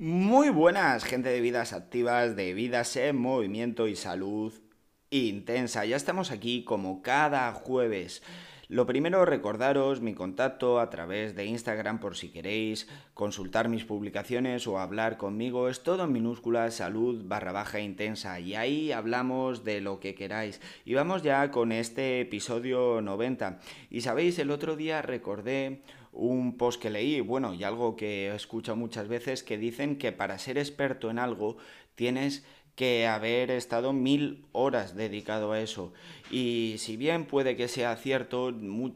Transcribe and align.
Muy 0.00 0.50
buenas, 0.50 1.02
gente 1.02 1.28
de 1.28 1.40
vidas 1.40 1.72
activas, 1.72 2.36
de 2.36 2.54
vidas 2.54 2.94
en 2.94 3.16
movimiento 3.16 3.88
y 3.88 3.96
salud 3.96 4.54
intensa. 5.10 5.84
Ya 5.86 5.96
estamos 5.96 6.30
aquí 6.30 6.62
como 6.62 7.02
cada 7.02 7.52
jueves. 7.52 8.22
Lo 8.68 8.86
primero, 8.86 9.24
recordaros 9.24 10.00
mi 10.00 10.14
contacto 10.14 10.78
a 10.78 10.88
través 10.88 11.34
de 11.34 11.46
Instagram 11.46 11.98
por 11.98 12.16
si 12.16 12.28
queréis 12.28 12.86
consultar 13.12 13.68
mis 13.68 13.84
publicaciones 13.84 14.68
o 14.68 14.78
hablar 14.78 15.16
conmigo. 15.16 15.68
Es 15.68 15.82
todo 15.82 16.04
en 16.04 16.12
minúsculas, 16.12 16.74
salud 16.74 17.24
barra 17.24 17.50
baja 17.50 17.80
intensa. 17.80 18.38
Y 18.38 18.54
ahí 18.54 18.92
hablamos 18.92 19.64
de 19.64 19.80
lo 19.80 19.98
que 19.98 20.14
queráis. 20.14 20.60
Y 20.84 20.94
vamos 20.94 21.24
ya 21.24 21.50
con 21.50 21.72
este 21.72 22.20
episodio 22.20 23.00
90. 23.00 23.58
Y 23.90 24.02
sabéis, 24.02 24.38
el 24.38 24.52
otro 24.52 24.76
día 24.76 25.02
recordé 25.02 25.82
un 26.18 26.56
post 26.58 26.80
que 26.82 26.90
leí, 26.90 27.20
bueno, 27.20 27.54
y 27.54 27.64
algo 27.64 27.96
que 27.96 28.28
he 28.28 28.34
escuchado 28.34 28.76
muchas 28.76 29.08
veces, 29.08 29.42
que 29.42 29.56
dicen 29.58 29.98
que 29.98 30.12
para 30.12 30.38
ser 30.38 30.58
experto 30.58 31.10
en 31.10 31.18
algo 31.18 31.56
tienes 31.94 32.44
que 32.78 33.08
haber 33.08 33.50
estado 33.50 33.92
mil 33.92 34.46
horas 34.52 34.94
dedicado 34.94 35.50
a 35.50 35.60
eso. 35.60 35.92
Y 36.30 36.76
si 36.78 36.96
bien 36.96 37.24
puede 37.24 37.56
que 37.56 37.66
sea 37.66 37.96
cierto, 37.96 38.54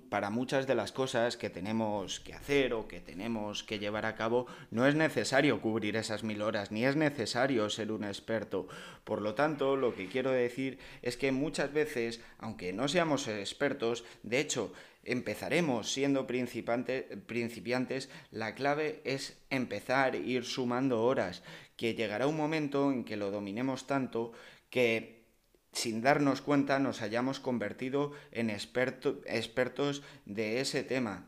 para 0.09 0.31
muchas 0.31 0.69
de 0.69 0.77
las 0.77 0.93
cosas 0.93 1.37
que 1.37 1.51
tenemos 1.51 2.21
que 2.21 2.33
hacer 2.33 2.75
o 2.75 2.87
que 2.87 3.01
tenemos 3.01 3.65
que 3.65 3.81
llevar 3.81 4.07
a 4.07 4.15
cabo, 4.15 4.47
no 4.71 4.87
es 4.87 4.95
necesario 4.95 5.61
cubrir 5.61 5.97
esas 5.97 6.23
mil 6.23 6.43
horas, 6.43 6.71
ni 6.71 6.85
es 6.85 6.95
necesario 6.95 7.69
ser 7.71 7.91
un 7.91 8.05
experto. 8.05 8.69
Por 9.03 9.21
lo 9.21 9.35
tanto, 9.35 9.75
lo 9.75 9.97
que 9.97 10.07
quiero 10.07 10.31
decir 10.31 10.79
es 11.03 11.17
que 11.17 11.33
muchas 11.33 11.73
veces, 11.73 12.21
aunque 12.39 12.73
no 12.73 12.87
seamos 12.87 13.27
expertos, 13.27 14.05
de 14.23 14.39
hecho, 14.39 14.73
empezaremos 15.05 15.93
siendo 15.93 16.29
principiantes, 16.29 18.11
la 18.31 18.55
clave 18.55 19.01
es 19.05 19.37
empezar, 19.51 20.15
ir 20.15 20.45
sumando 20.45 21.03
horas, 21.03 21.43
que 21.83 21.95
llegará 21.95 22.29
un 22.29 22.37
momento 22.37 22.93
en 22.93 23.03
que 23.03 23.17
lo 23.17 23.33
dominemos 23.33 23.89
tanto 23.89 24.31
que 24.71 25.27
sin 25.73 26.01
darnos 26.01 26.41
cuenta 26.41 26.79
nos 26.79 27.03
hayamos 27.03 27.41
convertido 27.41 28.13
en 28.31 28.51
expertos 28.51 30.03
de 30.25 30.61
ese 30.61 30.85
tema. 30.85 31.27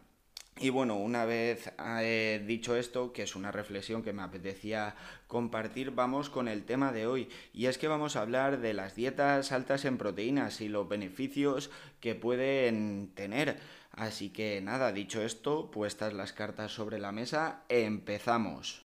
Y 0.60 0.70
bueno, 0.70 0.96
una 0.96 1.24
vez 1.24 1.72
eh, 1.80 2.40
dicho 2.46 2.76
esto, 2.76 3.12
que 3.12 3.24
es 3.24 3.34
una 3.34 3.50
reflexión 3.50 4.04
que 4.04 4.12
me 4.12 4.22
apetecía 4.22 4.94
compartir, 5.26 5.90
vamos 5.90 6.30
con 6.30 6.46
el 6.46 6.62
tema 6.62 6.92
de 6.92 7.08
hoy. 7.08 7.28
Y 7.52 7.66
es 7.66 7.76
que 7.76 7.88
vamos 7.88 8.14
a 8.14 8.20
hablar 8.20 8.60
de 8.60 8.74
las 8.74 8.94
dietas 8.94 9.50
altas 9.50 9.84
en 9.84 9.98
proteínas 9.98 10.60
y 10.60 10.68
los 10.68 10.88
beneficios 10.88 11.72
que 11.98 12.14
pueden 12.14 13.10
tener. 13.16 13.58
Así 13.90 14.30
que 14.30 14.60
nada, 14.60 14.92
dicho 14.92 15.20
esto, 15.20 15.72
puestas 15.72 16.12
las 16.12 16.32
cartas 16.32 16.70
sobre 16.70 17.00
la 17.00 17.10
mesa, 17.10 17.64
empezamos. 17.68 18.84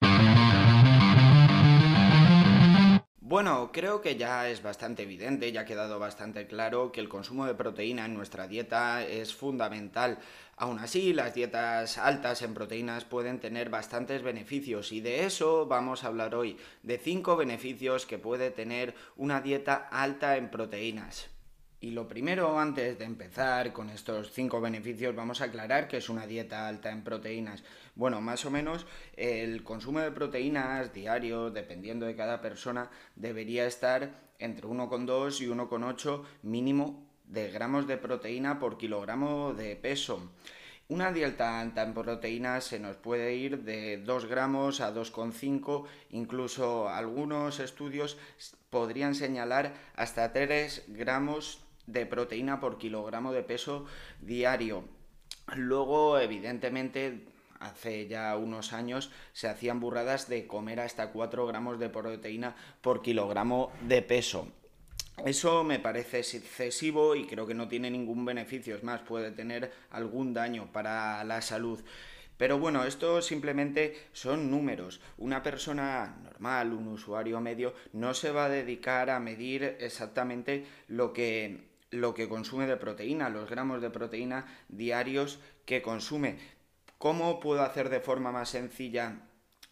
Bueno, 3.28 3.72
creo 3.74 4.00
que 4.00 4.16
ya 4.16 4.48
es 4.48 4.62
bastante 4.62 5.02
evidente, 5.02 5.52
ya 5.52 5.60
ha 5.60 5.64
quedado 5.66 5.98
bastante 5.98 6.46
claro 6.46 6.92
que 6.92 7.00
el 7.00 7.10
consumo 7.10 7.44
de 7.44 7.54
proteína 7.54 8.06
en 8.06 8.14
nuestra 8.14 8.48
dieta 8.48 9.04
es 9.04 9.34
fundamental. 9.34 10.18
Aún 10.56 10.78
así, 10.78 11.12
las 11.12 11.34
dietas 11.34 11.98
altas 11.98 12.40
en 12.40 12.54
proteínas 12.54 13.04
pueden 13.04 13.38
tener 13.38 13.68
bastantes 13.68 14.22
beneficios 14.22 14.92
y 14.92 15.02
de 15.02 15.26
eso 15.26 15.66
vamos 15.66 16.04
a 16.04 16.06
hablar 16.06 16.34
hoy, 16.34 16.56
de 16.82 16.96
cinco 16.96 17.36
beneficios 17.36 18.06
que 18.06 18.16
puede 18.16 18.50
tener 18.50 18.94
una 19.18 19.42
dieta 19.42 19.74
alta 19.74 20.38
en 20.38 20.50
proteínas. 20.50 21.28
Y 21.80 21.92
lo 21.92 22.08
primero, 22.08 22.58
antes 22.58 22.98
de 22.98 23.04
empezar 23.04 23.72
con 23.72 23.88
estos 23.90 24.32
cinco 24.32 24.60
beneficios, 24.60 25.14
vamos 25.14 25.40
a 25.40 25.44
aclarar 25.44 25.86
que 25.86 25.98
es 25.98 26.08
una 26.08 26.26
dieta 26.26 26.66
alta 26.66 26.90
en 26.90 27.04
proteínas. 27.04 27.62
Bueno, 27.98 28.20
más 28.20 28.44
o 28.44 28.50
menos 28.52 28.86
el 29.16 29.64
consumo 29.64 29.98
de 29.98 30.12
proteínas 30.12 30.92
diario, 30.92 31.50
dependiendo 31.50 32.06
de 32.06 32.14
cada 32.14 32.40
persona, 32.40 32.90
debería 33.16 33.66
estar 33.66 34.12
entre 34.38 34.68
1,2 34.68 35.40
y 35.40 35.48
1,8 35.48 36.22
mínimo 36.42 37.04
de 37.24 37.50
gramos 37.50 37.88
de 37.88 37.96
proteína 37.96 38.60
por 38.60 38.78
kilogramo 38.78 39.52
de 39.52 39.74
peso. 39.74 40.30
Una 40.86 41.12
dieta 41.12 41.60
alta 41.60 41.82
en 41.82 41.92
proteínas 41.92 42.62
se 42.62 42.78
nos 42.78 42.94
puede 42.94 43.34
ir 43.34 43.64
de 43.64 43.96
2 43.98 44.26
gramos 44.26 44.80
a 44.80 44.94
2,5, 44.94 45.84
incluso 46.10 46.88
algunos 46.88 47.58
estudios 47.58 48.16
podrían 48.70 49.16
señalar 49.16 49.74
hasta 49.96 50.32
3 50.32 50.84
gramos 50.86 51.64
de 51.88 52.06
proteína 52.06 52.60
por 52.60 52.78
kilogramo 52.78 53.32
de 53.32 53.42
peso 53.42 53.86
diario. 54.20 54.84
Luego, 55.56 56.20
evidentemente, 56.20 57.26
hace 57.60 58.06
ya 58.06 58.36
unos 58.36 58.72
años 58.72 59.10
se 59.32 59.48
hacían 59.48 59.80
burradas 59.80 60.28
de 60.28 60.46
comer 60.46 60.80
hasta 60.80 61.10
4 61.10 61.46
gramos 61.46 61.78
de 61.78 61.88
proteína 61.88 62.56
por 62.80 63.02
kilogramo 63.02 63.72
de 63.82 64.02
peso. 64.02 64.48
Eso 65.24 65.64
me 65.64 65.80
parece 65.80 66.20
excesivo 66.20 67.16
y 67.16 67.26
creo 67.26 67.46
que 67.46 67.54
no 67.54 67.66
tiene 67.66 67.90
ningún 67.90 68.24
beneficio, 68.24 68.76
es 68.76 68.84
más, 68.84 69.00
puede 69.00 69.32
tener 69.32 69.72
algún 69.90 70.32
daño 70.32 70.70
para 70.72 71.24
la 71.24 71.42
salud. 71.42 71.82
Pero 72.36 72.60
bueno, 72.60 72.84
esto 72.84 73.20
simplemente 73.20 73.96
son 74.12 74.48
números. 74.48 75.00
Una 75.16 75.42
persona 75.42 76.16
normal, 76.22 76.72
un 76.72 76.86
usuario 76.86 77.40
medio, 77.40 77.74
no 77.92 78.14
se 78.14 78.30
va 78.30 78.44
a 78.44 78.48
dedicar 78.48 79.10
a 79.10 79.18
medir 79.18 79.76
exactamente 79.80 80.64
lo 80.86 81.12
que 81.12 81.66
lo 81.90 82.12
que 82.12 82.28
consume 82.28 82.66
de 82.66 82.76
proteína, 82.76 83.30
los 83.30 83.48
gramos 83.48 83.80
de 83.80 83.90
proteína 83.90 84.46
diarios 84.68 85.40
que 85.64 85.82
consume. 85.82 86.36
¿Cómo 86.98 87.40
puedo 87.40 87.62
hacer 87.62 87.88
de 87.88 88.00
forma 88.00 88.32
más 88.32 88.50
sencilla 88.50 89.20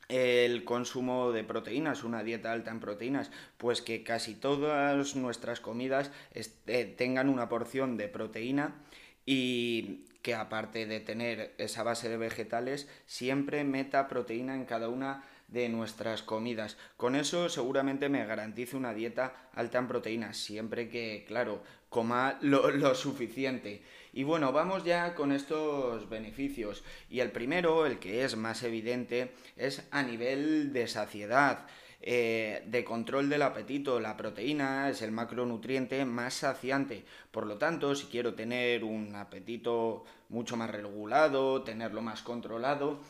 el 0.08 0.64
consumo 0.64 1.32
de 1.32 1.42
proteínas, 1.42 2.04
una 2.04 2.22
dieta 2.22 2.52
alta 2.52 2.70
en 2.70 2.78
proteínas, 2.78 3.32
pues 3.56 3.82
que 3.82 4.04
casi 4.04 4.36
todas 4.36 5.16
nuestras 5.16 5.60
comidas 5.60 6.12
eh, 6.32 6.94
tengan 6.96 7.28
una 7.28 7.48
porción 7.48 7.96
de 7.96 8.06
proteína 8.08 8.76
y 9.24 10.04
que 10.22 10.34
aparte 10.34 10.86
de 10.86 11.00
tener 11.00 11.54
esa 11.58 11.82
base 11.82 12.08
de 12.08 12.16
vegetales, 12.16 12.88
siempre 13.06 13.64
meta 13.64 14.06
proteína 14.08 14.54
en 14.54 14.64
cada 14.64 14.88
una 14.88 15.24
de 15.48 15.68
nuestras 15.68 16.22
comidas. 16.22 16.76
Con 16.96 17.14
eso 17.14 17.48
seguramente 17.48 18.08
me 18.08 18.24
garantice 18.26 18.76
una 18.76 18.94
dieta 18.94 19.50
alta 19.52 19.78
en 19.78 19.88
proteínas, 19.88 20.36
siempre 20.36 20.88
que, 20.88 21.24
claro, 21.26 21.62
coma 21.88 22.38
lo, 22.40 22.94
suficiente. 22.94 23.82
Y 24.16 24.24
bueno, 24.24 24.50
vamos 24.50 24.82
ya 24.82 25.14
con 25.14 25.30
estos 25.30 26.08
beneficios. 26.08 26.82
Y 27.10 27.20
el 27.20 27.32
primero, 27.32 27.84
el 27.84 27.98
que 27.98 28.24
es 28.24 28.34
más 28.34 28.62
evidente, 28.62 29.32
es 29.58 29.86
a 29.90 30.02
nivel 30.02 30.72
de 30.72 30.88
saciedad. 30.88 31.66
Eh, 32.00 32.62
de 32.66 32.82
control 32.82 33.28
del 33.28 33.42
apetito. 33.42 34.00
La 34.00 34.16
proteína 34.16 34.88
es 34.88 35.02
el 35.02 35.12
macronutriente 35.12 36.02
más 36.06 36.32
saciante. 36.32 37.04
Por 37.30 37.46
lo 37.46 37.58
tanto, 37.58 37.94
si 37.94 38.06
quiero 38.06 38.32
tener 38.32 38.84
un 38.84 39.14
apetito 39.14 40.04
mucho 40.30 40.56
más 40.56 40.70
regulado, 40.70 41.62
tenerlo 41.62 42.00
más 42.00 42.22
controlado, 42.22 43.00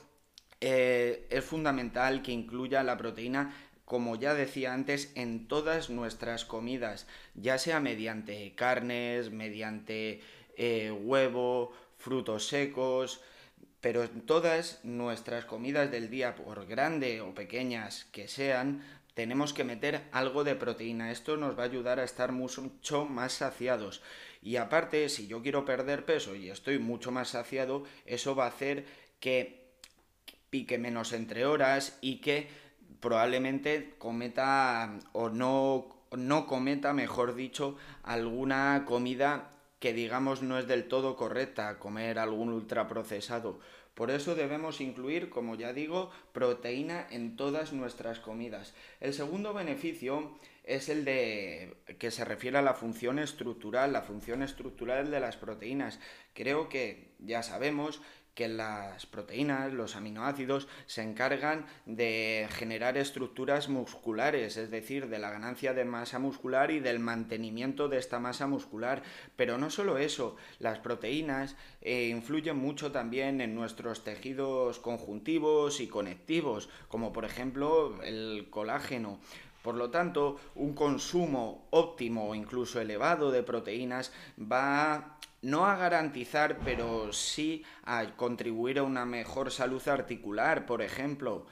eh, 0.61 1.28
es 1.31 1.45
fundamental 1.45 2.21
que 2.22 2.33
incluya 2.33 2.83
la 2.83 2.97
proteína 2.97 3.55
como 3.87 4.16
ya 4.16 4.34
decía 4.34 4.75
antes, 4.75 5.12
en 5.15 5.47
todas 5.47 5.91
nuestras 5.91 6.45
comidas, 6.45 7.06
ya 7.37 7.56
sea 7.56 7.78
mediante 7.78 8.53
carnes, 8.56 9.31
mediante 9.31 10.21
eh, 10.56 10.91
huevo, 10.91 11.72
frutos 11.97 12.47
secos, 12.49 13.21
pero 13.80 14.09
todas 14.09 14.80
nuestras 14.84 15.45
comidas 15.45 15.91
del 15.91 16.10
día, 16.10 16.34
por 16.34 16.66
grande 16.66 17.21
o 17.21 17.34
pequeñas 17.34 18.07
que 18.10 18.27
sean, 18.27 18.83
tenemos 19.15 19.53
que 19.53 19.65
meter 19.65 20.03
algo 20.13 20.45
de 20.45 20.57
proteína. 20.57 21.10
Esto 21.10 21.36
nos 21.36 21.59
va 21.59 21.63
a 21.63 21.66
ayudar 21.66 22.01
a 22.01 22.04
estar 22.04 22.33
mucho 22.33 23.04
más 23.04 23.33
saciados. 23.33 24.03
Y 24.42 24.57
aparte, 24.57 25.09
si 25.09 25.27
yo 25.27 25.42
quiero 25.42 25.65
perder 25.65 26.04
peso 26.04 26.34
y 26.34 26.51
estoy 26.51 26.78
mucho 26.78 27.10
más 27.10 27.28
saciado, 27.28 27.84
eso 28.04 28.34
va 28.34 28.45
a 28.45 28.48
hacer 28.48 28.84
que 29.21 29.71
pique 30.51 30.78
menos 30.78 31.13
entre 31.13 31.47
horas 31.47 31.98
y 32.01 32.21
que 32.21 32.48
probablemente 33.01 33.95
cometa 33.98 34.98
o 35.13 35.28
no, 35.28 36.04
no 36.16 36.47
cometa, 36.47 36.92
mejor 36.92 37.34
dicho, 37.34 37.77
alguna 38.03 38.84
comida 38.86 39.55
que 39.78 39.93
digamos 39.93 40.43
no 40.43 40.59
es 40.59 40.67
del 40.67 40.89
todo 40.89 41.17
correcta, 41.17 41.78
comer 41.78 42.19
algún 42.19 42.53
ultraprocesado. 42.53 43.61
Por 43.95 44.11
eso 44.11 44.34
debemos 44.34 44.83
incluir, 44.83 45.31
como 45.31 45.55
ya 45.55 45.73
digo, 45.73 46.11
proteína 46.33 47.07
en 47.11 47.37
todas 47.37 47.73
nuestras 47.73 48.21
comidas. 48.21 48.75
El 49.01 49.15
segundo 49.15 49.55
beneficio 49.55 50.39
es 50.65 50.89
el 50.89 51.05
de 51.05 51.77
que 51.99 52.11
se 52.11 52.25
refiere 52.25 52.59
a 52.59 52.63
la 52.63 52.75
función 52.75 53.19
estructural, 53.19 53.93
la 53.95 54.03
función 54.03 54.43
estructural 54.43 55.11
de 55.11 55.21
las 55.21 55.37
proteínas. 55.37 55.99
Creo 56.34 56.69
que 56.69 57.13
ya 57.21 57.43
sabemos 57.43 58.03
que 58.36 58.48
las 58.48 59.06
proteínas, 59.06 59.72
los 59.72 59.97
aminoácidos, 59.97 60.68
se 60.84 61.03
encargan 61.03 61.65
de 61.86 62.47
generar 62.50 62.98
estructuras 62.98 63.71
musculares, 63.71 64.59
es 64.59 64.71
decir, 64.71 65.09
de 65.09 65.18
la 65.18 65.30
ganancia 65.30 65.72
de 65.72 65.86
masa 65.86 66.18
muscular 66.18 66.71
y 66.71 66.78
del 66.78 66.98
mantenimiento 66.98 67.88
de 67.88 67.97
esta 67.97 68.21
masa 68.21 68.47
muscular. 68.47 69.03
Pero 69.36 69.56
no 69.56 69.71
solo 69.71 69.97
eso, 69.97 70.36
las 70.59 70.78
proteínas 70.78 71.56
eh, 71.80 72.09
influyen 72.09 72.59
mucho 72.59 72.92
también 72.92 73.41
en 73.41 73.54
nuestros 73.54 74.04
tejidos 74.04 74.80
conjuntivos 74.80 75.80
y 75.80 75.89
conectivos, 75.89 76.68
como 76.89 77.15
por 77.15 77.24
ejemplo 77.24 78.03
el 78.03 78.48
colágeno. 78.50 79.18
Por 79.62 79.74
lo 79.74 79.91
tanto, 79.91 80.39
un 80.54 80.74
consumo 80.74 81.66
óptimo 81.71 82.28
o 82.28 82.34
incluso 82.36 82.80
elevado 82.80 83.32
de 83.32 83.42
proteínas 83.42 84.12
va 84.39 85.16
no 85.42 85.66
a 85.66 85.77
garantizar, 85.77 86.59
pero 86.65 87.12
sí 87.12 87.65
a 87.84 88.16
contribuir 88.16 88.78
a 88.78 88.83
una 88.83 89.04
mejor 89.04 89.50
salud 89.50 89.86
articular, 89.88 90.66
por 90.66 90.83
ejemplo. 90.83 91.47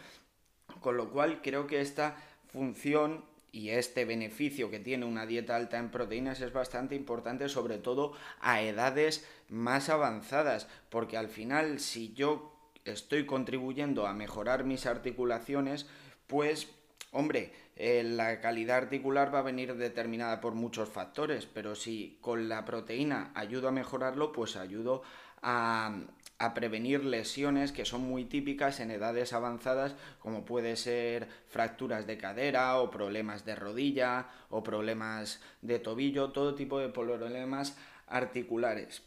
Con 0.80 0.96
lo 0.96 1.10
cual 1.10 1.40
creo 1.42 1.66
que 1.66 1.80
esta 1.80 2.16
función 2.48 3.24
y 3.52 3.70
este 3.70 4.04
beneficio 4.04 4.70
que 4.70 4.80
tiene 4.80 5.06
una 5.06 5.26
dieta 5.26 5.54
alta 5.54 5.78
en 5.78 5.90
proteínas 5.90 6.40
es 6.40 6.52
bastante 6.52 6.96
importante, 6.96 7.48
sobre 7.48 7.78
todo 7.78 8.12
a 8.40 8.62
edades 8.62 9.26
más 9.48 9.88
avanzadas, 9.88 10.68
porque 10.90 11.16
al 11.16 11.28
final 11.28 11.78
si 11.78 12.12
yo 12.14 12.52
estoy 12.84 13.26
contribuyendo 13.26 14.06
a 14.06 14.12
mejorar 14.12 14.64
mis 14.64 14.86
articulaciones, 14.86 15.86
pues 16.26 16.68
Hombre, 17.14 17.52
eh, 17.76 18.02
la 18.04 18.40
calidad 18.40 18.78
articular 18.78 19.34
va 19.34 19.40
a 19.40 19.42
venir 19.42 19.74
determinada 19.74 20.40
por 20.40 20.54
muchos 20.54 20.88
factores, 20.88 21.46
pero 21.46 21.74
si 21.74 22.18
con 22.20 22.48
la 22.48 22.64
proteína 22.64 23.32
ayudo 23.34 23.68
a 23.68 23.72
mejorarlo, 23.72 24.32
pues 24.32 24.56
ayudo 24.56 25.02
a, 25.42 25.98
a 26.38 26.54
prevenir 26.54 27.04
lesiones 27.04 27.72
que 27.72 27.84
son 27.84 28.02
muy 28.02 28.24
típicas 28.24 28.80
en 28.80 28.90
edades 28.90 29.32
avanzadas, 29.32 29.96
como 30.20 30.44
puede 30.44 30.76
ser 30.76 31.28
fracturas 31.48 32.06
de 32.06 32.18
cadera 32.18 32.78
o 32.78 32.90
problemas 32.90 33.44
de 33.44 33.56
rodilla 33.56 34.28
o 34.50 34.62
problemas 34.62 35.40
de 35.62 35.78
tobillo, 35.78 36.30
todo 36.30 36.54
tipo 36.54 36.78
de 36.78 36.90
problemas 36.90 37.76
articulares. 38.06 39.02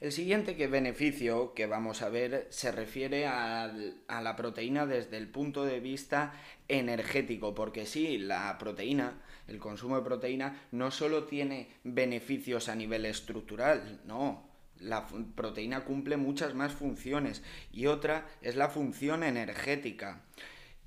El 0.00 0.12
siguiente 0.12 0.54
que 0.54 0.68
beneficio 0.68 1.54
que 1.54 1.66
vamos 1.66 2.02
a 2.02 2.08
ver 2.08 2.46
se 2.50 2.70
refiere 2.70 3.26
a, 3.26 3.74
la 4.08 4.36
proteína 4.36 4.86
desde 4.86 5.16
el 5.16 5.26
punto 5.26 5.64
de 5.64 5.80
vista 5.80 6.34
energético, 6.68 7.52
porque 7.52 7.84
sí, 7.84 8.16
la 8.16 8.56
proteína, 8.58 9.20
el 9.48 9.58
consumo 9.58 9.96
de 9.96 10.02
proteína, 10.02 10.68
no 10.70 10.92
solo 10.92 11.24
tiene 11.24 11.68
beneficios 11.82 12.68
a 12.68 12.76
nivel 12.76 13.06
estructural, 13.06 14.00
no, 14.04 14.48
la 14.78 15.08
proteína 15.34 15.84
cumple 15.84 16.16
muchas 16.16 16.54
más 16.54 16.72
funciones. 16.72 17.42
Y 17.72 17.86
otra 17.86 18.28
es 18.40 18.54
la 18.54 18.68
función 18.68 19.24
energética, 19.24 20.22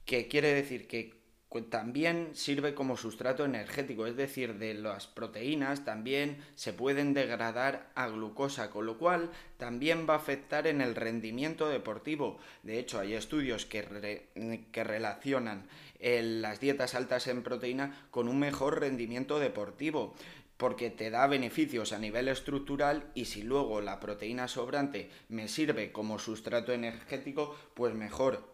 que 0.05 0.29
quiere 0.29 0.53
decir 0.53 0.87
que 0.87 1.20
también 1.59 2.29
sirve 2.33 2.73
como 2.73 2.95
sustrato 2.95 3.43
energético, 3.43 4.07
es 4.07 4.15
decir, 4.15 4.55
de 4.55 4.73
las 4.73 5.07
proteínas 5.07 5.83
también 5.83 6.37
se 6.55 6.71
pueden 6.71 7.13
degradar 7.13 7.91
a 7.93 8.07
glucosa, 8.07 8.69
con 8.69 8.85
lo 8.85 8.97
cual 8.97 9.29
también 9.57 10.07
va 10.09 10.13
a 10.13 10.17
afectar 10.17 10.65
en 10.65 10.79
el 10.79 10.95
rendimiento 10.95 11.67
deportivo. 11.67 12.39
De 12.63 12.79
hecho, 12.79 12.99
hay 12.99 13.15
estudios 13.15 13.65
que, 13.65 14.29
que 14.71 14.83
relacionan 14.85 15.67
las 15.99 16.61
dietas 16.61 16.95
altas 16.95 17.27
en 17.27 17.43
proteína 17.43 18.07
con 18.11 18.29
un 18.29 18.39
mejor 18.39 18.79
rendimiento 18.79 19.37
deportivo 19.37 20.15
porque 20.55 20.91
te 20.91 21.09
da 21.09 21.25
beneficios 21.25 21.91
a 21.91 21.97
nivel 21.97 22.27
estructural 22.27 23.09
y 23.15 23.25
si 23.25 23.41
luego 23.41 23.81
la 23.81 23.99
proteína 23.99 24.47
sobrante 24.47 25.09
me 25.27 25.47
sirve 25.47 25.91
como 25.91 26.19
sustrato 26.19 26.71
energético, 26.71 27.57
pues 27.73 27.95
mejor. 27.95 28.50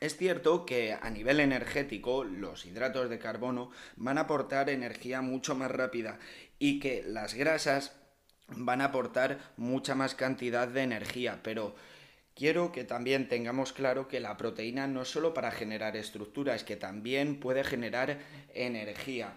Es 0.00 0.16
cierto 0.16 0.66
que 0.66 0.92
a 0.92 1.08
nivel 1.10 1.40
energético 1.40 2.24
los 2.24 2.66
hidratos 2.66 3.08
de 3.08 3.18
carbono 3.18 3.70
van 3.96 4.18
a 4.18 4.22
aportar 4.22 4.68
energía 4.68 5.22
mucho 5.22 5.54
más 5.54 5.70
rápida 5.70 6.18
y 6.58 6.80
que 6.80 7.02
las 7.06 7.34
grasas 7.34 7.92
van 8.48 8.80
a 8.80 8.86
aportar 8.86 9.38
mucha 9.56 9.94
más 9.94 10.14
cantidad 10.14 10.68
de 10.68 10.82
energía, 10.82 11.40
pero 11.42 11.74
quiero 12.34 12.72
que 12.72 12.84
también 12.84 13.28
tengamos 13.28 13.72
claro 13.72 14.08
que 14.08 14.20
la 14.20 14.36
proteína 14.36 14.86
no 14.86 15.02
es 15.02 15.08
solo 15.08 15.32
para 15.32 15.50
generar 15.50 15.96
estructuras, 15.96 16.64
que 16.64 16.76
también 16.76 17.40
puede 17.40 17.64
generar 17.64 18.18
energía. 18.52 19.34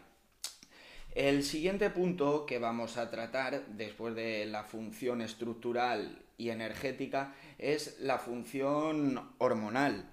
El 1.13 1.43
siguiente 1.43 1.89
punto 1.89 2.45
que 2.45 2.59
vamos 2.59 2.97
a 2.97 3.09
tratar 3.09 3.65
después 3.67 4.13
de 4.15 4.45
la 4.45 4.63
función 4.63 5.21
estructural 5.21 6.23
y 6.37 6.49
energética 6.49 7.33
es 7.57 7.99
la 7.99 8.19
función 8.19 9.33
hormonal 9.37 10.11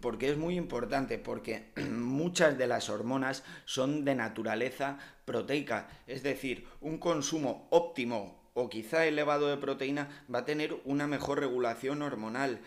porque 0.00 0.30
es 0.30 0.36
muy 0.36 0.56
importante, 0.56 1.18
porque 1.18 1.70
muchas 1.90 2.58
de 2.58 2.66
las 2.66 2.88
hormonas 2.88 3.44
son 3.64 4.04
de 4.04 4.14
naturaleza 4.14 4.98
proteica, 5.24 5.88
es 6.06 6.22
decir, 6.22 6.66
un 6.80 6.98
consumo 6.98 7.66
óptimo 7.70 8.40
o 8.54 8.68
quizá 8.68 9.06
elevado 9.06 9.48
de 9.48 9.56
proteína 9.56 10.24
va 10.32 10.40
a 10.40 10.44
tener 10.44 10.76
una 10.84 11.06
mejor 11.06 11.40
regulación 11.40 12.02
hormonal. 12.02 12.60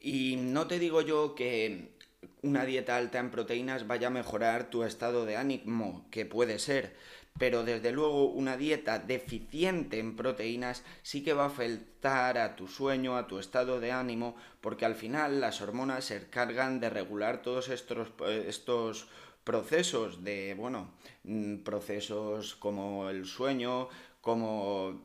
Y 0.00 0.36
no 0.36 0.66
te 0.66 0.78
digo 0.78 1.02
yo 1.02 1.34
que 1.34 1.94
una 2.42 2.64
dieta 2.64 2.96
alta 2.96 3.18
en 3.18 3.30
proteínas 3.30 3.86
vaya 3.86 4.08
a 4.08 4.10
mejorar 4.10 4.70
tu 4.70 4.84
estado 4.84 5.26
de 5.26 5.36
ánimo, 5.36 6.06
que 6.10 6.24
puede 6.24 6.58
ser, 6.58 6.96
pero 7.38 7.64
desde 7.64 7.92
luego 7.92 8.26
una 8.26 8.56
dieta 8.56 8.98
deficiente 8.98 9.98
en 9.98 10.16
proteínas 10.16 10.84
sí 11.02 11.22
que 11.22 11.32
va 11.32 11.44
a 11.44 11.46
afectar 11.46 12.38
a 12.38 12.56
tu 12.56 12.68
sueño, 12.68 13.16
a 13.16 13.26
tu 13.26 13.38
estado 13.38 13.80
de 13.80 13.92
ánimo, 13.92 14.36
porque 14.60 14.84
al 14.84 14.94
final 14.94 15.40
las 15.40 15.60
hormonas 15.60 16.04
se 16.04 16.16
encargan 16.16 16.80
de 16.80 16.90
regular 16.90 17.42
todos 17.42 17.68
estos, 17.68 18.08
estos 18.46 19.08
procesos 19.44 20.22
de, 20.22 20.54
bueno, 20.54 20.90
mm, 21.24 21.58
procesos 21.58 22.54
como 22.56 23.08
el 23.08 23.24
sueño, 23.26 23.88
como 24.20 25.00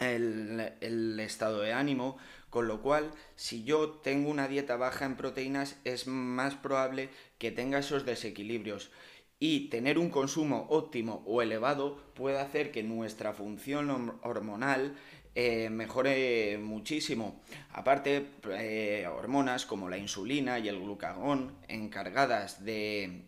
el, 0.00 0.72
el, 0.80 1.18
estado 1.20 1.60
de 1.60 1.72
ánimo, 1.72 2.18
con 2.50 2.68
lo 2.68 2.82
cual 2.82 3.10
si 3.36 3.64
yo 3.64 3.90
tengo 3.90 4.30
una 4.30 4.48
dieta 4.48 4.76
baja 4.76 5.06
en 5.06 5.16
proteínas 5.16 5.76
es 5.84 6.06
más 6.06 6.54
probable 6.54 7.10
que 7.38 7.50
tenga 7.50 7.78
esos 7.78 8.04
desequilibrios 8.04 8.90
y 9.38 9.68
tener 9.68 9.98
un 9.98 10.10
consumo 10.10 10.66
óptimo 10.70 11.22
o 11.26 11.42
elevado 11.42 11.96
puede 12.14 12.38
hacer 12.38 12.70
que 12.70 12.82
nuestra 12.82 13.32
función 13.32 14.18
hormonal 14.22 14.96
eh, 15.34 15.68
mejore 15.68 16.58
muchísimo. 16.58 17.42
Aparte, 17.72 18.30
eh, 18.50 19.06
hormonas 19.06 19.66
como 19.66 19.88
la 19.88 19.98
insulina 19.98 20.58
y 20.60 20.68
el 20.68 20.78
glucagón, 20.78 21.56
encargadas 21.66 22.64
de, 22.64 23.24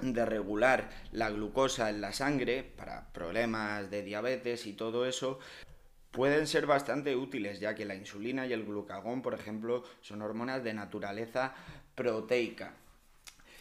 de 0.00 0.26
regular 0.26 0.90
la 1.12 1.30
glucosa 1.30 1.88
en 1.88 2.02
la 2.02 2.12
sangre 2.12 2.62
para 2.62 3.10
problemas 3.12 3.90
de 3.90 4.02
diabetes 4.02 4.66
y 4.66 4.74
todo 4.74 5.06
eso, 5.06 5.38
pueden 6.10 6.46
ser 6.46 6.66
bastante 6.66 7.16
útiles, 7.16 7.60
ya 7.60 7.74
que 7.74 7.86
la 7.86 7.94
insulina 7.94 8.46
y 8.46 8.52
el 8.52 8.64
glucagón, 8.64 9.22
por 9.22 9.32
ejemplo, 9.32 9.82
son 10.02 10.20
hormonas 10.20 10.62
de 10.62 10.74
naturaleza 10.74 11.54
proteica. 11.94 12.74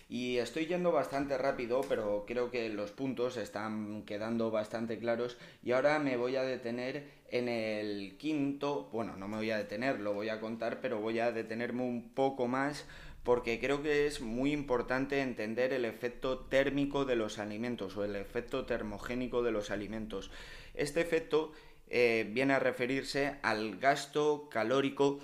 Y 0.07 0.37
estoy 0.37 0.67
yendo 0.67 0.91
bastante 0.91 1.37
rápido, 1.37 1.81
pero 1.89 2.25
creo 2.27 2.51
que 2.51 2.69
los 2.69 2.91
puntos 2.91 3.37
están 3.37 4.03
quedando 4.03 4.51
bastante 4.51 4.99
claros. 4.99 5.37
Y 5.63 5.71
ahora 5.71 5.97
me 5.99 6.15
voy 6.15 6.35
a 6.35 6.43
detener 6.43 7.09
en 7.31 7.49
el 7.49 8.17
quinto, 8.17 8.87
bueno, 8.91 9.17
no 9.17 9.27
me 9.27 9.37
voy 9.37 9.49
a 9.49 9.57
detener, 9.57 9.99
lo 9.99 10.13
voy 10.13 10.29
a 10.29 10.39
contar, 10.39 10.79
pero 10.79 10.99
voy 10.99 11.19
a 11.19 11.31
detenerme 11.31 11.81
un 11.81 12.13
poco 12.13 12.47
más 12.47 12.85
porque 13.25 13.59
creo 13.59 13.81
que 13.81 14.05
es 14.05 14.21
muy 14.21 14.53
importante 14.53 15.19
entender 15.19 15.73
el 15.73 15.83
efecto 15.83 16.41
térmico 16.41 17.05
de 17.05 17.15
los 17.15 17.39
alimentos 17.39 17.97
o 17.97 18.05
el 18.05 18.15
efecto 18.15 18.67
termogénico 18.67 19.41
de 19.41 19.51
los 19.51 19.71
alimentos. 19.71 20.29
Este 20.75 21.01
efecto 21.01 21.51
eh, 21.87 22.29
viene 22.31 22.53
a 22.53 22.59
referirse 22.59 23.37
al 23.41 23.79
gasto 23.79 24.47
calórico 24.51 25.19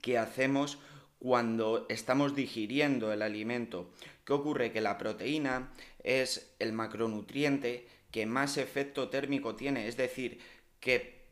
que 0.00 0.16
hacemos 0.16 0.78
cuando 1.18 1.86
estamos 1.88 2.34
digiriendo 2.34 3.12
el 3.12 3.22
alimento. 3.22 3.90
¿Qué 4.24 4.32
ocurre? 4.32 4.72
Que 4.72 4.80
la 4.80 4.98
proteína 4.98 5.72
es 6.02 6.54
el 6.58 6.72
macronutriente 6.72 7.86
que 8.10 8.26
más 8.26 8.58
efecto 8.58 9.08
térmico 9.08 9.56
tiene, 9.56 9.88
es 9.88 9.96
decir, 9.96 10.38
que 10.80 11.24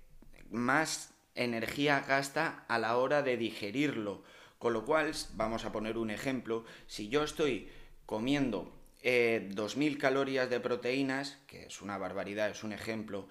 más 0.51 1.15
energía 1.35 2.05
gasta 2.07 2.65
a 2.69 2.79
la 2.79 2.97
hora 2.97 3.23
de 3.23 3.37
digerirlo. 3.37 4.23
Con 4.59 4.73
lo 4.73 4.85
cual, 4.85 5.12
vamos 5.35 5.65
a 5.65 5.73
poner 5.73 5.99
un 5.99 6.11
ejemplo, 6.11 6.65
si 6.87 7.09
yo 7.09 7.25
estoy 7.25 7.69
comiendo 8.07 8.73
2.000 9.03 9.03
eh, 9.03 9.99
calorías 9.99 10.49
de 10.49 10.61
proteínas, 10.61 11.39
que 11.47 11.67
es 11.67 11.83
una 11.83 11.99
barbaridad, 11.99 12.51
es 12.51 12.62
un 12.62 12.73
ejemplo, 12.73 13.29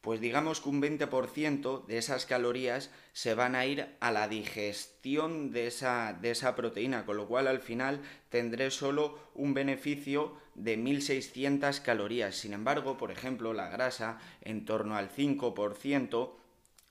pues 0.00 0.20
digamos 0.20 0.60
que 0.60 0.68
un 0.70 0.80
20% 0.80 1.84
de 1.86 1.98
esas 1.98 2.24
calorías 2.24 2.90
se 3.12 3.34
van 3.34 3.54
a 3.54 3.66
ir 3.66 3.86
a 4.00 4.12
la 4.12 4.28
digestión 4.28 5.50
de 5.50 5.66
esa, 5.66 6.14
de 6.14 6.30
esa 6.30 6.56
proteína, 6.56 7.04
con 7.04 7.16
lo 7.16 7.28
cual 7.28 7.46
al 7.46 7.60
final 7.60 8.00
tendré 8.30 8.70
solo 8.70 9.18
un 9.34 9.52
beneficio 9.52 10.36
de 10.54 10.76
1600 10.76 11.80
calorías. 11.80 12.36
Sin 12.36 12.54
embargo, 12.54 12.96
por 12.96 13.10
ejemplo, 13.10 13.52
la 13.52 13.68
grasa 13.68 14.18
en 14.40 14.64
torno 14.64 14.96
al 14.96 15.10
5%, 15.10 16.30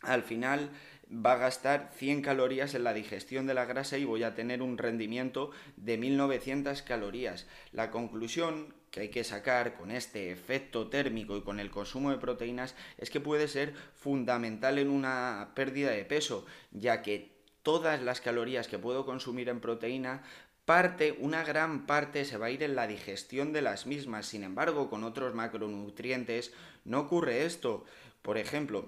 al 0.01 0.23
final 0.23 0.69
va 1.11 1.33
a 1.33 1.37
gastar 1.37 1.91
100 1.95 2.21
calorías 2.21 2.75
en 2.75 2.83
la 2.83 2.93
digestión 2.93 3.47
de 3.47 3.55
la 3.55 3.65
grasa 3.65 3.97
y 3.97 4.05
voy 4.05 4.23
a 4.23 4.35
tener 4.35 4.61
un 4.61 4.77
rendimiento 4.77 5.49
de 5.77 5.97
1900 5.97 6.83
calorías. 6.83 7.47
La 7.71 7.89
conclusión 7.89 8.75
que 8.91 9.01
hay 9.01 9.09
que 9.09 9.23
sacar 9.23 9.75
con 9.75 9.91
este 9.91 10.31
efecto 10.31 10.87
térmico 10.87 11.37
y 11.37 11.41
con 11.41 11.59
el 11.59 11.69
consumo 11.69 12.11
de 12.11 12.17
proteínas 12.17 12.75
es 12.97 13.09
que 13.09 13.19
puede 13.19 13.47
ser 13.47 13.73
fundamental 13.93 14.77
en 14.77 14.89
una 14.89 15.51
pérdida 15.55 15.91
de 15.91 16.05
peso, 16.05 16.45
ya 16.71 17.01
que 17.01 17.31
todas 17.63 18.01
las 18.01 18.21
calorías 18.21 18.67
que 18.67 18.79
puedo 18.79 19.05
consumir 19.05 19.49
en 19.49 19.59
proteína 19.59 20.23
parte, 20.65 21.17
una 21.19 21.43
gran 21.43 21.87
parte 21.87 22.25
se 22.25 22.37
va 22.37 22.45
a 22.45 22.51
ir 22.51 22.61
en 22.61 22.75
la 22.75 22.85
digestión 22.85 23.53
de 23.53 23.63
las 23.63 23.87
mismas. 23.87 24.27
Sin 24.27 24.43
embargo, 24.43 24.89
con 24.89 25.03
otros 25.03 25.33
macronutrientes 25.33 26.53
no 26.85 26.99
ocurre 26.99 27.45
esto. 27.45 27.85
Por 28.21 28.37
ejemplo, 28.37 28.87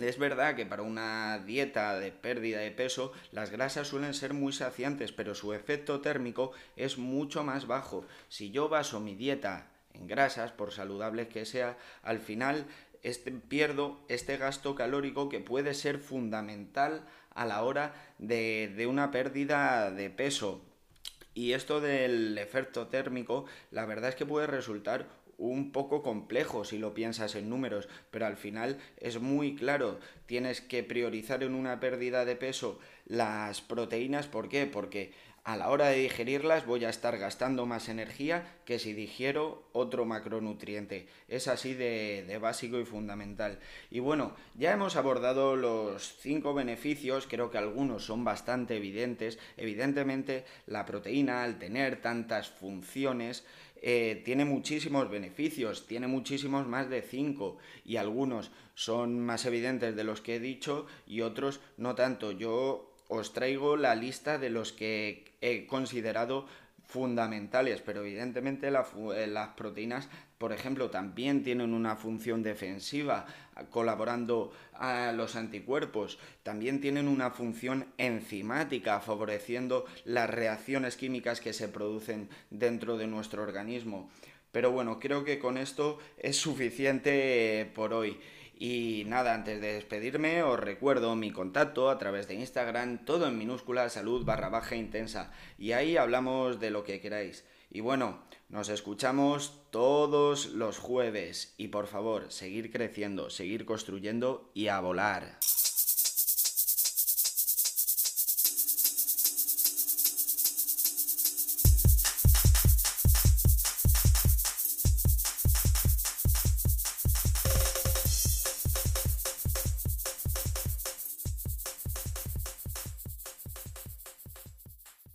es 0.00 0.18
verdad 0.18 0.56
que 0.56 0.64
para 0.64 0.82
una 0.82 1.38
dieta 1.38 1.98
de 1.98 2.12
pérdida 2.12 2.60
de 2.60 2.70
peso 2.70 3.12
las 3.30 3.50
grasas 3.50 3.88
suelen 3.88 4.14
ser 4.14 4.32
muy 4.32 4.52
saciantes, 4.52 5.12
pero 5.12 5.34
su 5.34 5.52
efecto 5.52 6.00
térmico 6.00 6.52
es 6.76 6.96
mucho 6.96 7.44
más 7.44 7.66
bajo. 7.66 8.06
Si 8.28 8.50
yo 8.50 8.68
baso 8.68 9.00
mi 9.00 9.14
dieta 9.14 9.68
en 9.92 10.06
grasas, 10.06 10.50
por 10.50 10.72
saludable 10.72 11.28
que 11.28 11.44
sea, 11.44 11.76
al 12.02 12.20
final 12.20 12.66
este, 13.02 13.32
pierdo 13.32 14.00
este 14.08 14.38
gasto 14.38 14.74
calórico 14.74 15.28
que 15.28 15.40
puede 15.40 15.74
ser 15.74 15.98
fundamental 15.98 17.06
a 17.34 17.44
la 17.44 17.62
hora 17.62 17.94
de, 18.18 18.72
de 18.74 18.86
una 18.86 19.10
pérdida 19.10 19.90
de 19.90 20.08
peso. 20.08 20.62
Y 21.34 21.52
esto 21.52 21.80
del 21.80 22.36
efecto 22.38 22.88
térmico, 22.88 23.44
la 23.70 23.84
verdad 23.86 24.10
es 24.10 24.16
que 24.16 24.26
puede 24.26 24.46
resultar 24.46 25.06
un 25.42 25.72
poco 25.72 26.02
complejo 26.02 26.64
si 26.64 26.78
lo 26.78 26.94
piensas 26.94 27.34
en 27.34 27.50
números, 27.50 27.88
pero 28.10 28.26
al 28.26 28.36
final 28.36 28.78
es 28.98 29.20
muy 29.20 29.56
claro, 29.56 29.98
tienes 30.26 30.60
que 30.60 30.84
priorizar 30.84 31.42
en 31.42 31.54
una 31.54 31.80
pérdida 31.80 32.24
de 32.24 32.36
peso 32.36 32.78
las 33.06 33.60
proteínas, 33.60 34.28
¿por 34.28 34.48
qué? 34.48 34.66
Porque 34.66 35.12
a 35.42 35.56
la 35.56 35.70
hora 35.70 35.88
de 35.88 35.98
digerirlas 35.98 36.66
voy 36.66 36.84
a 36.84 36.88
estar 36.88 37.18
gastando 37.18 37.66
más 37.66 37.88
energía 37.88 38.46
que 38.64 38.78
si 38.78 38.92
digiero 38.92 39.64
otro 39.72 40.04
macronutriente. 40.04 41.08
Es 41.26 41.48
así 41.48 41.74
de, 41.74 42.24
de, 42.28 42.38
básico 42.38 42.78
y 42.78 42.84
fundamental. 42.84 43.58
Y 43.90 43.98
bueno, 43.98 44.36
ya 44.54 44.70
hemos 44.70 44.94
abordado 44.94 45.56
los 45.56 46.16
cinco 46.20 46.54
beneficios, 46.54 47.26
creo 47.28 47.50
que 47.50 47.58
algunos 47.58 48.04
son 48.04 48.22
bastante 48.22 48.76
evidentes. 48.76 49.40
Evidentemente, 49.56 50.44
la 50.68 50.86
proteína, 50.86 51.42
al 51.42 51.58
tener 51.58 52.00
tantas 52.00 52.48
funciones, 52.48 53.44
eh, 53.84 54.22
tiene 54.24 54.44
muchísimos 54.44 55.10
beneficios, 55.10 55.88
tiene 55.88 56.06
muchísimos 56.06 56.68
más 56.68 56.88
de 56.88 57.02
5 57.02 57.58
y 57.84 57.96
algunos 57.96 58.52
son 58.74 59.20
más 59.20 59.44
evidentes 59.44 59.96
de 59.96 60.04
los 60.04 60.20
que 60.20 60.36
he 60.36 60.40
dicho 60.40 60.86
y 61.06 61.22
otros 61.22 61.60
no 61.76 61.96
tanto. 61.96 62.30
Yo 62.30 62.94
os 63.08 63.32
traigo 63.32 63.76
la 63.76 63.96
lista 63.96 64.38
de 64.38 64.50
los 64.50 64.72
que 64.72 65.24
he 65.40 65.66
considerado 65.66 66.46
fundamentales, 66.92 67.80
pero 67.80 68.02
evidentemente 68.02 68.68
eh, 68.68 69.26
las 69.26 69.48
proteínas, 69.56 70.10
por 70.36 70.52
ejemplo, 70.52 70.90
también 70.90 71.42
tienen 71.42 71.72
una 71.72 71.96
función 71.96 72.42
defensiva, 72.42 73.24
colaborando 73.70 74.52
a 74.74 75.12
los 75.12 75.34
anticuerpos, 75.34 76.18
también 76.42 76.82
tienen 76.82 77.08
una 77.08 77.30
función 77.30 77.86
enzimática, 77.96 79.00
favoreciendo 79.00 79.86
las 80.04 80.28
reacciones 80.28 80.96
químicas 80.96 81.40
que 81.40 81.54
se 81.54 81.68
producen 81.68 82.28
dentro 82.50 82.98
de 82.98 83.06
nuestro 83.06 83.42
organismo. 83.42 84.10
Pero 84.52 84.70
bueno, 84.70 85.00
creo 85.00 85.24
que 85.24 85.38
con 85.38 85.56
esto 85.56 85.98
es 86.18 86.36
suficiente 86.36 87.70
por 87.74 87.94
hoy. 87.94 88.20
Y 88.64 89.02
nada, 89.08 89.34
antes 89.34 89.60
de 89.60 89.72
despedirme, 89.72 90.44
os 90.44 90.56
recuerdo 90.56 91.16
mi 91.16 91.32
contacto 91.32 91.90
a 91.90 91.98
través 91.98 92.28
de 92.28 92.34
Instagram, 92.34 93.04
todo 93.04 93.26
en 93.26 93.36
minúscula, 93.36 93.90
salud 93.90 94.24
barra 94.24 94.50
baja 94.50 94.76
intensa. 94.76 95.32
Y 95.58 95.72
ahí 95.72 95.96
hablamos 95.96 96.60
de 96.60 96.70
lo 96.70 96.84
que 96.84 97.00
queráis. 97.00 97.44
Y 97.72 97.80
bueno, 97.80 98.22
nos 98.50 98.68
escuchamos 98.68 99.64
todos 99.72 100.50
los 100.50 100.78
jueves. 100.78 101.54
Y 101.56 101.68
por 101.68 101.88
favor, 101.88 102.30
seguir 102.30 102.70
creciendo, 102.70 103.30
seguir 103.30 103.64
construyendo 103.64 104.52
y 104.54 104.68
a 104.68 104.78
volar. 104.78 105.40